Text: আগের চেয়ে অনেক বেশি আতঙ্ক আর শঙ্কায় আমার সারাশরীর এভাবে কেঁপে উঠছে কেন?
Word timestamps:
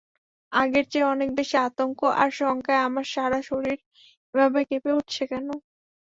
আগের 0.51 0.85
চেয়ে 0.91 1.11
অনেক 1.13 1.29
বেশি 1.37 1.55
আতঙ্ক 1.61 1.99
আর 2.21 2.29
শঙ্কায় 2.39 2.85
আমার 2.87 3.05
সারাশরীর 3.13 3.79
এভাবে 4.33 4.59
কেঁপে 4.69 4.91
উঠছে 4.99 5.23
কেন? 5.31 5.47